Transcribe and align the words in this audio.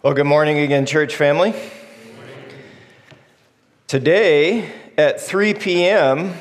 Well, 0.00 0.14
good 0.14 0.26
morning 0.26 0.60
again, 0.60 0.86
church 0.86 1.16
family. 1.16 1.52
Today 3.88 4.70
at 4.96 5.20
3 5.20 5.54
p.m., 5.54 6.34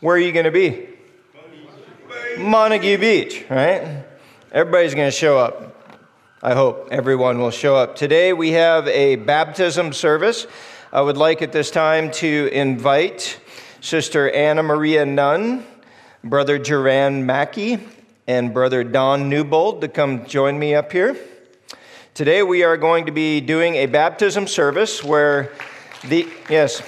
where 0.00 0.16
are 0.16 0.18
you 0.18 0.32
going 0.32 0.46
to 0.46 0.50
be? 0.50 0.88
Montague 2.38 2.98
Beach, 2.98 3.44
right? 3.48 4.04
Everybody's 4.50 4.96
going 4.96 5.06
to 5.06 5.16
show 5.16 5.38
up. 5.38 5.94
I 6.42 6.54
hope 6.54 6.88
everyone 6.90 7.38
will 7.38 7.52
show 7.52 7.76
up. 7.76 7.94
Today 7.94 8.32
we 8.32 8.50
have 8.50 8.88
a 8.88 9.14
baptism 9.14 9.92
service. 9.92 10.48
I 10.92 11.02
would 11.02 11.16
like 11.16 11.42
at 11.42 11.52
this 11.52 11.70
time 11.70 12.10
to 12.14 12.48
invite 12.52 13.38
Sister 13.80 14.28
Anna 14.28 14.64
Maria 14.64 15.06
Nunn, 15.06 15.64
Brother 16.24 16.58
Duran 16.58 17.26
Mackey, 17.26 17.78
and 18.26 18.52
Brother 18.52 18.82
Don 18.82 19.28
Newbold 19.28 19.82
to 19.82 19.88
come 19.88 20.26
join 20.26 20.58
me 20.58 20.74
up 20.74 20.90
here. 20.90 21.16
Today 22.16 22.42
we 22.42 22.62
are 22.62 22.78
going 22.78 23.04
to 23.04 23.12
be 23.12 23.42
doing 23.42 23.74
a 23.74 23.84
baptism 23.84 24.46
service 24.46 25.04
where 25.04 25.52
the, 26.08 26.26
yes, 26.48 26.80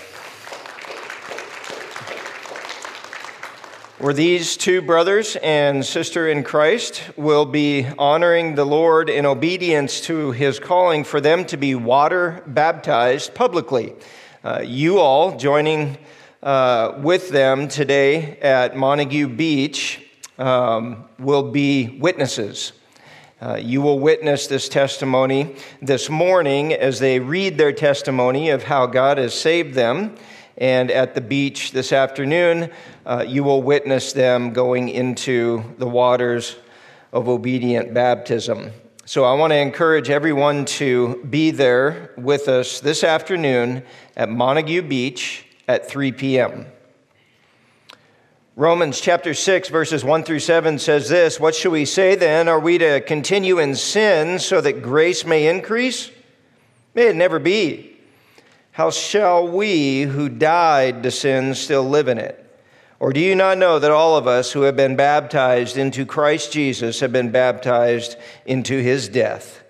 where 3.99 4.15
these 4.15 4.57
two 4.57 4.81
brothers 4.81 5.37
and 5.43 5.85
sister 5.85 6.31
in 6.31 6.45
Christ 6.45 7.03
will 7.19 7.45
be 7.45 7.87
honoring 7.99 8.55
the 8.55 8.65
Lord 8.65 9.11
in 9.11 9.27
obedience 9.27 10.01
to 10.07 10.33
his 10.33 10.59
calling 10.59 11.05
for 11.05 11.21
them 11.21 11.45
to 11.45 11.59
be 11.59 11.75
water 11.75 12.43
baptized 12.47 13.35
publicly. 13.35 13.95
Uh, 14.43 14.63
you 14.65 14.99
all 14.99 15.37
joining 15.37 15.99
uh, 16.43 16.95
with 17.03 17.29
them 17.29 17.69
today 17.69 18.39
at 18.39 18.79
Montague 18.79 19.29
Beach 19.29 20.01
um, 20.39 21.05
will 21.19 21.51
be 21.51 21.99
witnesses. 22.01 22.73
Uh, 23.41 23.55
you 23.55 23.81
will 23.81 24.01
witness 24.01 24.47
this 24.49 24.69
testimony 24.69 25.55
this 25.81 26.11
morning 26.11 26.73
as 26.73 26.99
they 26.99 27.21
read 27.21 27.57
their 27.57 27.73
testimony 27.73 28.51
of 28.51 28.65
how 28.65 28.87
God 28.87 29.19
has 29.19 29.33
saved 29.33 29.75
them 29.75 30.17
and 30.59 30.91
at 30.91 31.15
the 31.15 31.21
beach 31.21 31.71
this 31.71 31.93
afternoon, 31.93 32.71
uh, 33.07 33.25
you 33.27 33.45
will 33.45 33.63
witness 33.63 34.13
them 34.13 34.53
going 34.53 34.89
into 34.89 35.63
the 35.79 35.87
waters 35.87 36.57
of 37.13 37.29
obedient 37.29 37.95
baptism. 37.95 38.73
So 39.05 39.25
I 39.25 39.35
want 39.35 39.53
to 39.53 39.57
encourage 39.57 40.11
everyone 40.11 40.65
to 40.65 41.25
be 41.31 41.53
there 41.53 42.13
with 42.19 42.49
us 42.49 42.81
this 42.81 43.05
afternoon 43.05 43.85
at 44.17 44.29
Montague 44.29 44.83
Beach 44.83 45.47
at 45.69 45.89
3 45.89 46.13
p.m. 46.13 46.67
Romans 48.59 49.01
chapter 49.01 49.35
6, 49.35 49.69
verses 49.69 50.03
1 50.03 50.25
through 50.25 50.41
7 50.41 50.81
says 50.81 51.09
this 51.09 51.39
What 51.39 51.55
shall 51.55 51.71
we 51.71 51.85
say 51.85 52.17
then? 52.17 52.49
Are 52.49 52.59
we 52.59 52.77
to 52.79 53.01
continue 53.01 53.61
in 53.61 53.77
sin 53.77 54.41
so 54.41 54.61
that 54.61 54.83
grace 54.83 55.25
may 55.25 55.47
increase? 55.47 56.11
May 56.93 57.07
it 57.07 57.15
never 57.15 57.39
be. 57.39 57.97
How 58.73 58.91
shall 58.91 59.47
we 59.47 60.03
who 60.03 60.29
died 60.29 61.05
to 61.05 61.13
sin 61.13 61.55
still 61.55 61.89
live 61.89 62.09
in 62.09 62.19
it? 62.19 62.45
Or 62.99 63.13
do 63.13 63.21
you 63.21 63.37
not 63.37 63.59
know 63.59 63.79
that 63.79 63.93
all 63.93 64.17
of 64.17 64.27
us 64.27 64.51
who 64.51 64.63
have 64.63 64.75
been 64.75 64.97
baptized 64.97 65.77
into 65.77 66.05
Christ 66.05 66.51
Jesus 66.53 66.99
have 66.99 67.13
been 67.13 67.31
baptized 67.31 68.17
into 68.45 68.83
his 68.83 69.09
death? 69.09 69.63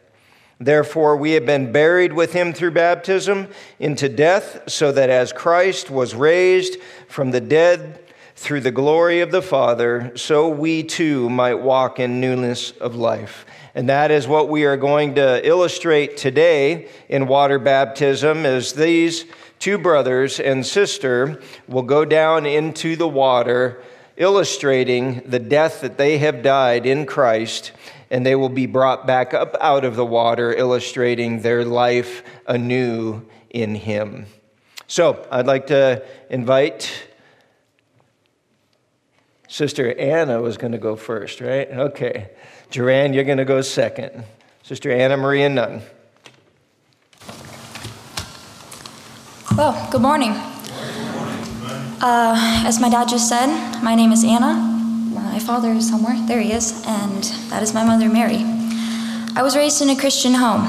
Therefore, 0.59 1.14
we 1.14 1.33
have 1.33 1.44
been 1.44 1.72
buried 1.72 2.14
with 2.14 2.33
him 2.33 2.55
through 2.55 2.70
baptism 2.70 3.48
into 3.78 4.09
death, 4.09 4.62
so 4.66 4.92
that 4.92 5.11
as 5.11 5.31
Christ 5.31 5.91
was 5.91 6.14
raised 6.14 6.81
from 7.06 7.33
the 7.33 7.41
dead 7.42 8.03
through 8.39 8.61
the 8.61 8.70
glory 8.70 9.21
of 9.21 9.32
the 9.32 9.43
Father, 9.43 10.12
so 10.15 10.49
we 10.49 10.84
too 10.84 11.28
might 11.28 11.54
walk 11.54 11.99
in 11.99 12.21
newness 12.21 12.71
of 12.71 12.94
life. 12.94 13.44
And 13.75 13.88
that 13.88 14.12
is 14.12 14.28
what 14.28 14.49
we 14.49 14.65
are 14.65 14.76
going 14.76 15.16
to 15.16 15.44
illustrate 15.47 16.16
today 16.16 16.88
in 17.09 17.27
water 17.27 17.59
baptism 17.59 18.47
as 18.47 18.72
these 18.75 19.25
two 19.59 19.77
brothers 19.77 20.38
and 20.38 20.65
sister 20.65 21.43
will 21.66 21.82
go 21.82 22.04
down 22.04 22.47
into 22.47 22.94
the 22.94 23.09
water 23.09 23.82
illustrating 24.16 25.21
the 25.27 25.41
death 25.41 25.81
that 25.81 25.98
they 25.98 26.19
have 26.19 26.41
died 26.41 26.87
in 26.87 27.06
Christ 27.06 27.72
and 28.09 28.25
they 28.25 28.37
will 28.37 28.48
be 28.48 28.66
brought 28.66 29.04
back 29.04 29.34
up 29.34 29.56
out 29.60 29.84
of 29.84 29.97
the 29.97 30.06
water 30.06 30.54
illustrating 30.54 31.43
their 31.43 31.65
life 31.65 32.22
anew 32.47 33.21
in 33.50 33.75
him. 33.75 34.27
So, 34.87 35.27
I'd 35.31 35.47
like 35.47 35.66
to 35.66 36.04
invite 36.31 37.07
Sister 39.48 39.98
Anna 39.98 40.42
was 40.42 40.59
going 40.59 40.72
to 40.72 40.78
go 40.78 40.94
first, 40.94 41.41
right? 41.41 41.70
Okay. 41.70 42.28
Duran, 42.70 43.14
you're 43.14 43.25
going 43.25 43.38
to 43.38 43.47
go 43.47 43.62
second. 43.62 44.25
Sister 44.62 44.92
Anna 44.92 45.16
Maria 45.16 45.48
Nunn. 45.48 45.81
Well, 49.56 49.88
good 49.91 50.03
morning. 50.03 50.32
Uh, 52.00 52.62
as 52.66 52.78
my 52.78 52.91
dad 52.91 53.09
just 53.09 53.28
said, 53.28 53.81
my 53.82 53.94
name 53.94 54.12
is 54.12 54.22
Anna. 54.22 54.53
My 55.14 55.38
father 55.38 55.72
is 55.72 55.88
somewhere. 55.88 56.16
There 56.26 56.41
he 56.41 56.53
is. 56.53 56.84
And 56.86 57.25
that 57.50 57.62
is 57.62 57.72
my 57.72 57.84
mother, 57.84 58.10
Mary. 58.10 58.44
I 59.34 59.41
was 59.42 59.56
raised 59.56 59.80
in 59.80 59.88
a 59.88 59.97
Christian 59.97 60.34
home. 60.34 60.60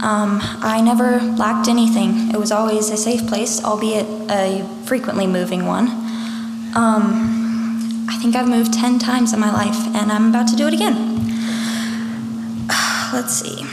Um, 0.00 0.38
I 0.62 0.80
never 0.80 1.20
lacked 1.20 1.66
anything. 1.66 2.30
It 2.30 2.38
was 2.38 2.52
always 2.52 2.88
a 2.90 2.96
safe 2.96 3.26
place, 3.26 3.62
albeit 3.64 4.06
a 4.30 4.64
frequently 4.86 5.26
moving 5.26 5.66
one. 5.66 5.88
Um, 6.74 7.41
I 8.12 8.18
think 8.18 8.36
I've 8.36 8.46
moved 8.46 8.74
10 8.74 8.98
times 8.98 9.32
in 9.32 9.40
my 9.40 9.50
life, 9.50 9.86
and 9.96 10.12
I'm 10.12 10.28
about 10.28 10.46
to 10.48 10.56
do 10.56 10.66
it 10.68 10.74
again. 10.74 11.16
Let's 13.12 13.32
see. 13.32 13.64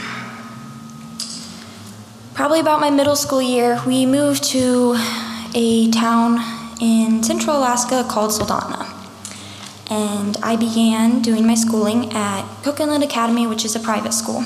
Probably 2.32 2.58
about 2.58 2.80
my 2.80 2.88
middle 2.88 3.16
school 3.16 3.42
year, 3.42 3.78
we 3.86 4.06
moved 4.06 4.42
to 4.44 4.96
a 5.54 5.90
town 5.90 6.38
in 6.80 7.22
central 7.22 7.58
Alaska 7.58 8.02
called 8.08 8.30
Soldotna. 8.30 8.86
And 9.90 10.38
I 10.42 10.56
began 10.56 11.20
doing 11.20 11.46
my 11.46 11.54
schooling 11.54 12.10
at 12.14 12.42
Cook 12.62 12.80
Inlet 12.80 13.02
Academy, 13.02 13.46
which 13.46 13.66
is 13.66 13.76
a 13.76 13.80
private 13.80 14.14
school. 14.14 14.42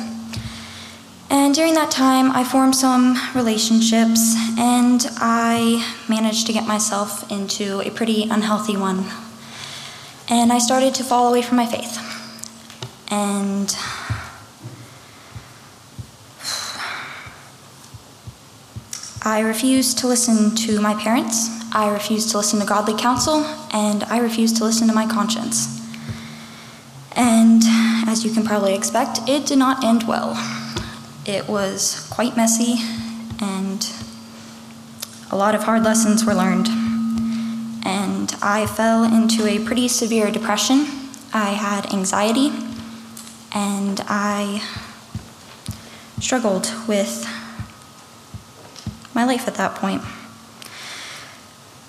And 1.30 1.54
during 1.54 1.74
that 1.74 1.92
time, 1.92 2.32
I 2.32 2.42
formed 2.42 2.74
some 2.74 3.16
relationships 3.32 4.34
and 4.58 5.06
I 5.18 5.94
managed 6.08 6.48
to 6.48 6.52
get 6.52 6.66
myself 6.66 7.30
into 7.30 7.80
a 7.82 7.90
pretty 7.90 8.24
unhealthy 8.24 8.76
one. 8.76 9.04
And 10.28 10.52
I 10.52 10.58
started 10.58 10.94
to 10.96 11.04
fall 11.04 11.28
away 11.28 11.42
from 11.42 11.56
my 11.56 11.66
faith. 11.66 11.98
And 13.10 13.76
I 19.26 19.40
refused 19.40 19.98
to 19.98 20.06
listen 20.06 20.54
to 20.56 20.80
my 20.80 20.94
parents, 20.94 21.48
I 21.72 21.90
refused 21.90 22.30
to 22.30 22.36
listen 22.36 22.60
to 22.60 22.66
godly 22.66 22.94
counsel, 22.94 23.44
and 23.72 24.04
I 24.04 24.18
refused 24.18 24.56
to 24.58 24.64
listen 24.64 24.86
to 24.88 24.94
my 24.94 25.06
conscience. 25.06 25.80
And 27.16 27.62
as 28.06 28.24
you 28.24 28.32
can 28.32 28.44
probably 28.44 28.74
expect, 28.74 29.20
it 29.26 29.46
did 29.46 29.58
not 29.58 29.82
end 29.82 30.06
well. 30.06 30.34
It 31.26 31.48
was 31.48 32.06
quite 32.10 32.36
messy, 32.36 32.74
and 33.40 33.90
a 35.30 35.36
lot 35.36 35.54
of 35.54 35.64
hard 35.64 35.84
lessons 35.84 36.24
were 36.24 36.34
learned. 36.34 36.83
I 38.46 38.66
fell 38.66 39.04
into 39.04 39.46
a 39.46 39.58
pretty 39.58 39.88
severe 39.88 40.30
depression. 40.30 40.86
I 41.32 41.52
had 41.52 41.90
anxiety, 41.94 42.52
and 43.54 44.02
I 44.06 44.62
struggled 46.20 46.70
with 46.86 47.24
my 49.14 49.24
life 49.24 49.48
at 49.48 49.54
that 49.54 49.76
point. 49.76 50.02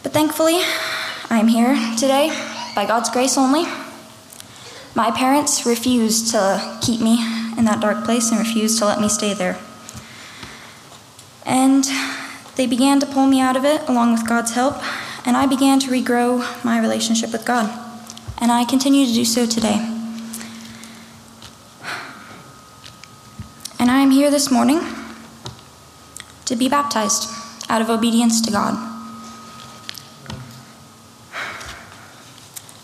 But 0.01 0.13
thankfully, 0.13 0.61
I'm 1.29 1.49
here 1.49 1.75
today 1.97 2.29
by 2.73 2.85
God's 2.85 3.09
grace 3.09 3.37
only. 3.37 3.65
My 4.95 5.11
parents 5.11 5.65
refused 5.65 6.31
to 6.31 6.79
keep 6.81 7.01
me 7.01 7.15
in 7.57 7.65
that 7.65 7.81
dark 7.81 8.05
place 8.05 8.31
and 8.31 8.39
refused 8.39 8.79
to 8.79 8.85
let 8.85 9.01
me 9.01 9.09
stay 9.09 9.33
there. 9.33 9.59
And 11.45 11.83
they 12.55 12.65
began 12.65 13.01
to 13.01 13.05
pull 13.05 13.27
me 13.27 13.41
out 13.41 13.57
of 13.57 13.65
it 13.65 13.89
along 13.89 14.13
with 14.13 14.25
God's 14.25 14.53
help, 14.53 14.81
and 15.25 15.35
I 15.35 15.47
began 15.47 15.79
to 15.79 15.87
regrow 15.89 16.63
my 16.63 16.79
relationship 16.79 17.31
with 17.31 17.45
God. 17.45 17.67
And 18.39 18.51
I 18.51 18.65
continue 18.65 19.05
to 19.05 19.13
do 19.13 19.25
so 19.25 19.45
today. 19.45 19.79
And 23.79 23.89
I 23.89 24.01
am 24.01 24.11
here 24.11 24.29
this 24.29 24.51
morning 24.51 24.81
to 26.45 26.55
be 26.55 26.69
baptized 26.69 27.29
out 27.69 27.81
of 27.81 27.89
obedience 27.89 28.41
to 28.41 28.51
God. 28.51 28.91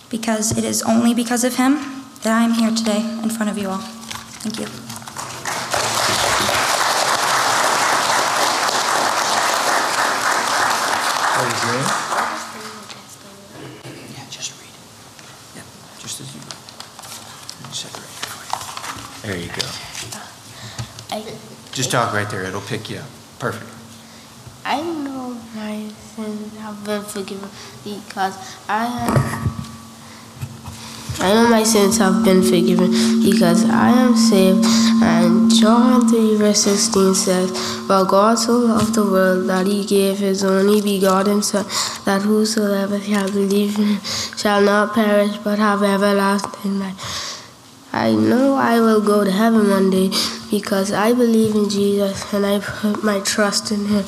Because 0.10 0.58
it 0.58 0.64
is 0.64 0.82
only 0.84 1.14
because 1.14 1.44
of 1.44 1.56
Him 1.56 1.76
that 2.24 2.34
I 2.34 2.44
am 2.44 2.54
here 2.54 2.72
today 2.72 3.02
in 3.24 3.30
front 3.30 3.50
of 3.50 3.58
you 3.58 3.70
all. 3.70 3.78
Thank 3.78 4.60
you. 4.60 4.68
Is 11.42 11.64
your 11.64 11.74
name? 11.74 11.90
Yeah, 14.14 14.30
just 14.30 14.54
read 14.62 14.70
it. 14.70 14.86
Yeah, 15.56 15.66
just 15.98 16.22
as 16.22 16.30
you. 16.36 16.42
Separate 17.74 18.04
it 18.04 18.26
for 18.30 18.46
you. 18.46 19.34
There 19.34 19.42
you 19.42 19.50
go. 19.50 19.66
I, 21.10 21.26
Just 21.72 21.81
talk 21.92 22.14
right 22.14 22.30
there, 22.30 22.44
it'll 22.44 22.62
pick 22.62 22.90
you 22.90 22.98
up. 22.98 23.10
Perfect. 23.38 23.70
I 24.64 24.82
know 24.82 25.38
my 25.54 25.90
sins 26.16 26.58
have 26.58 26.86
been 26.86 27.04
forgiven 27.04 27.50
because 27.84 28.38
I 28.70 28.86
am. 28.86 29.52
I 31.20 31.34
know 31.34 31.50
my 31.50 31.64
sins 31.64 31.98
have 31.98 32.24
been 32.24 32.42
forgiven 32.42 32.92
because 33.22 33.70
I 33.70 33.90
am 33.90 34.16
saved. 34.16 34.66
And 35.04 35.52
John 35.54 36.08
3, 36.08 36.38
verse 36.38 36.64
16 36.64 37.14
says, 37.14 37.52
For 37.88 38.06
God 38.06 38.36
so 38.36 38.54
loved 38.54 38.96
the 38.96 39.04
world 39.04 39.50
that 39.50 39.68
he 39.68 39.84
gave 39.84 40.20
his 40.20 40.46
only 40.46 40.80
begotten 40.80 41.44
Son, 41.44 41.66
that 42.06 42.22
whosoever 42.22 43.02
shall 43.02 43.30
believe 43.30 43.78
in 43.78 43.98
him 43.98 44.02
shall 44.38 44.62
not 44.62 44.94
perish 44.94 45.38
but 45.44 45.60
have 45.60 45.84
everlasting 45.84 46.80
life. 46.80 47.21
I 47.94 48.14
know 48.14 48.56
I 48.56 48.80
will 48.80 49.02
go 49.02 49.24
to 49.24 49.32
heaven 49.32 49.70
one 49.70 49.90
day 49.90 50.12
because 50.50 50.92
I 50.92 51.14
believe 51.14 51.56
in 51.56 51.70
Jesus 51.70 52.34
and 52.34 52.46
I 52.46 52.60
put 52.60 53.04
my 53.04 53.20
trust 53.20 53.72
in 53.72 53.86
him. 53.86 54.06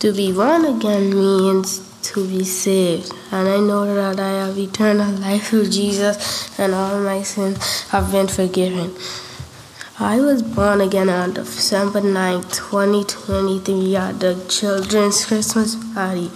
To 0.00 0.12
be 0.12 0.32
born 0.32 0.64
again 0.64 1.10
means 1.10 1.80
to 2.12 2.26
be 2.26 2.44
saved, 2.44 3.12
and 3.32 3.48
I 3.48 3.58
know 3.58 3.94
that 3.94 4.20
I 4.20 4.46
have 4.46 4.58
eternal 4.58 5.10
life 5.12 5.48
through 5.48 5.70
Jesus, 5.70 6.58
and 6.58 6.72
all 6.72 7.00
my 7.00 7.22
sins 7.22 7.88
have 7.88 8.12
been 8.12 8.28
forgiven. 8.28 8.94
I 9.98 10.20
was 10.20 10.42
born 10.42 10.80
again 10.80 11.08
on 11.08 11.34
December 11.34 12.00
9, 12.00 12.42
2023, 12.42 13.96
at 13.96 14.20
the 14.20 14.44
Children's 14.48 15.26
Christmas 15.26 15.74
Party 15.92 16.30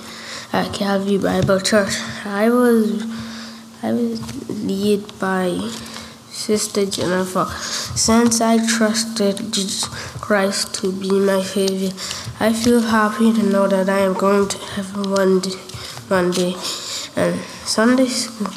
at 0.53 0.75
Calvary 0.75 1.19
Bible 1.19 1.61
Church. 1.61 1.95
I 2.25 2.51
was 2.51 3.05
I 3.85 3.93
was 3.93 4.21
led 4.49 5.19
by 5.19 5.59
Sister 6.31 6.87
Jennifer. 6.87 7.47
Since 7.97 8.41
I 8.41 8.65
trusted 8.65 9.53
Jesus 9.53 9.87
Christ 10.21 10.75
to 10.77 10.93
be 10.93 11.11
my 11.11 11.43
Savior, 11.43 11.91
I 12.39 12.53
feel 12.53 12.81
happy 12.81 13.33
to 13.33 13.43
know 13.43 13.67
that 13.67 13.89
I 13.89 13.99
am 14.01 14.15
going 14.15 14.49
to 14.49 14.59
heaven 14.59 15.11
one 15.11 15.41
day. 15.41 15.59
One 16.07 16.31
day. 16.31 16.55
And 17.17 17.41
Sunday 17.67 18.07
school. 18.07 18.53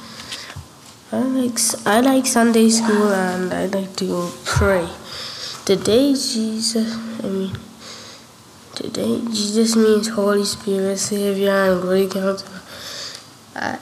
I 1.11 1.21
like 1.21 1.57
I 1.87 2.01
like 2.01 2.27
Sunday 2.27 2.69
school 2.69 3.11
and 3.11 3.51
I 3.51 3.65
like 3.65 3.95
to 3.95 4.29
pray. 4.43 4.87
Today 5.65 6.13
Jesus, 6.13 6.93
I 7.23 7.27
mean, 7.27 7.57
today 8.75 9.21
Jesus 9.31 9.75
means 9.75 10.09
Holy 10.09 10.45
Spirit, 10.45 10.99
Savior, 10.99 11.51
and 11.51 11.81
Great 11.81 12.11
Counselor. 12.11 12.61
I, 13.55 13.79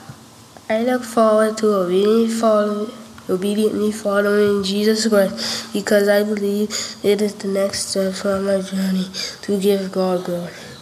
I 0.66 0.82
look 0.82 1.04
forward 1.04 1.58
to 1.58 1.74
obediently 1.74 2.28
following, 2.28 2.90
obediently 3.28 3.92
following 3.92 4.64
Jesus 4.64 5.06
Christ 5.06 5.74
because 5.74 6.08
I 6.08 6.22
believe 6.22 6.70
it 7.02 7.20
is 7.20 7.34
the 7.34 7.48
next 7.48 7.90
step 7.90 8.24
on 8.24 8.46
my 8.46 8.62
journey 8.62 9.06
to 9.42 9.60
give 9.60 9.92
God 9.92 10.24
glory. 10.24 10.73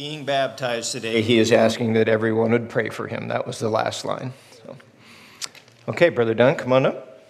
Being 0.00 0.24
baptized 0.24 0.92
today, 0.92 1.20
he 1.20 1.38
is 1.38 1.52
asking 1.52 1.92
that 1.92 2.08
everyone 2.08 2.52
would 2.52 2.70
pray 2.70 2.88
for 2.88 3.06
him. 3.06 3.28
That 3.28 3.46
was 3.46 3.58
the 3.58 3.68
last 3.68 4.02
line. 4.02 4.32
So. 4.50 4.74
Okay, 5.88 6.08
Brother 6.08 6.32
Dunn, 6.32 6.54
come 6.54 6.72
on 6.72 6.86
up. 6.86 7.22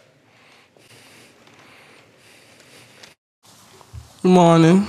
Good 4.23 4.29
morning. 4.29 4.87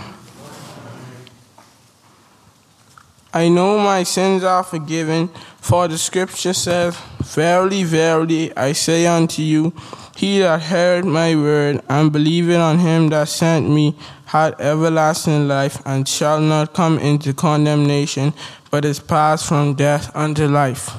I 3.33 3.49
know 3.49 3.79
my 3.79 4.03
sins 4.03 4.43
are 4.43 4.61
forgiven, 4.61 5.29
for 5.59 5.87
the 5.87 5.97
scripture 5.97 6.53
says, 6.53 6.95
Verily, 7.31 7.83
verily, 7.83 8.55
I 8.57 8.73
say 8.73 9.07
unto 9.07 9.41
you, 9.41 9.73
he 10.17 10.39
that 10.39 10.63
heard 10.63 11.05
my 11.05 11.33
word 11.33 11.81
and 11.87 12.11
believeth 12.11 12.57
on 12.57 12.79
him 12.79 13.07
that 13.09 13.29
sent 13.29 13.69
me 13.69 13.95
had 14.25 14.59
everlasting 14.59 15.47
life 15.47 15.81
and 15.85 16.07
shall 16.07 16.41
not 16.41 16.73
come 16.73 16.99
into 16.99 17.33
condemnation, 17.33 18.33
but 18.69 18.83
is 18.83 18.99
passed 18.99 19.47
from 19.47 19.75
death 19.75 20.13
unto 20.13 20.45
life. 20.45 20.89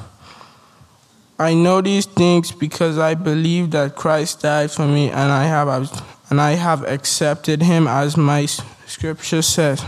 I 1.39 1.53
know 1.53 1.83
these 1.83 2.07
things 2.07 2.51
because 2.51 2.99
I 2.99 3.15
believe 3.15 3.71
that 3.73 3.95
Christ 3.95 4.41
died 4.41 4.71
for 4.71 4.87
me 4.87 5.11
and 5.11 5.31
I 5.31 5.45
have 5.45 5.69
and 6.31 6.41
I 6.41 6.53
have 6.53 6.83
accepted 6.85 7.61
him 7.61 7.87
as 7.87 8.17
my 8.17 8.47
scripture 8.87 9.43
says. 9.43 9.85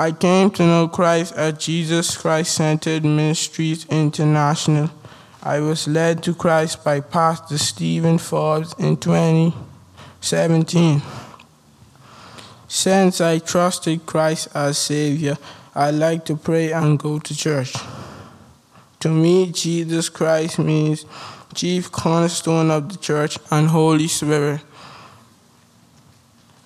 I 0.00 0.12
came 0.12 0.52
to 0.52 0.62
know 0.62 0.86
Christ 0.86 1.34
at 1.34 1.58
Jesus 1.58 2.16
Christ 2.16 2.54
Centered 2.54 3.04
Ministries 3.04 3.84
International. 3.86 4.90
I 5.42 5.58
was 5.58 5.88
led 5.88 6.22
to 6.22 6.36
Christ 6.36 6.84
by 6.84 7.00
Pastor 7.00 7.58
Stephen 7.58 8.18
Forbes 8.18 8.76
in 8.78 8.96
2017. 8.96 11.02
Since 12.68 13.20
I 13.20 13.40
trusted 13.40 14.06
Christ 14.06 14.46
as 14.54 14.78
Savior, 14.78 15.36
I 15.74 15.90
like 15.90 16.24
to 16.26 16.36
pray 16.36 16.70
and 16.70 16.96
go 16.96 17.18
to 17.18 17.36
church. 17.36 17.74
To 19.00 19.08
me, 19.08 19.50
Jesus 19.50 20.08
Christ 20.08 20.60
means 20.60 21.06
chief 21.54 21.90
cornerstone 21.90 22.70
of 22.70 22.88
the 22.88 22.98
church 22.98 23.36
and 23.50 23.66
Holy 23.66 24.06
Spirit. 24.06 24.60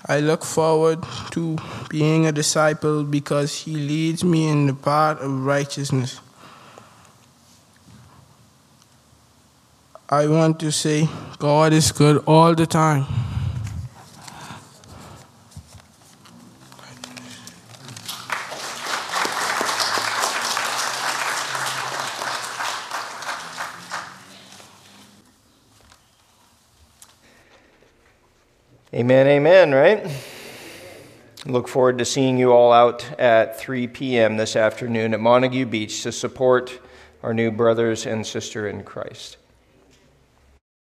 I 0.07 0.19
look 0.19 0.45
forward 0.45 1.05
to 1.31 1.57
being 1.89 2.27
a 2.27 2.33
disciple 2.33 3.05
because 3.05 3.55
he 3.61 3.75
leads 3.75 4.25
me 4.25 4.49
in 4.49 4.67
the 4.67 4.75
path 4.75 5.21
of 5.21 5.45
righteousness. 5.45 6.21
I 10.11 10.27
want 10.27 10.59
to 10.61 10.73
say 10.73 11.09
God 11.39 11.73
is 11.73 11.93
good 11.93 12.23
all 12.27 12.55
the 12.55 12.67
time. 12.67 13.07
Amen, 28.95 29.27
amen, 29.27 29.73
right? 29.73 30.07
Look 31.47 31.67
forward 31.67 31.97
to 31.97 32.05
seeing 32.05 32.37
you 32.37 32.53
all 32.53 32.75
out 32.75 33.19
at 33.19 33.59
3 33.59 33.87
p.m. 33.89 34.37
this 34.37 34.55
afternoon 34.55 35.15
at 35.15 35.21
Montague 35.21 35.65
Beach 35.65 36.03
to 36.03 36.13
support 36.13 36.79
our 37.23 37.33
new 37.33 37.51
brothers 37.51 38.05
and 38.05 38.27
sister 38.27 38.69
in 38.69 38.85
Christ. 38.85 39.39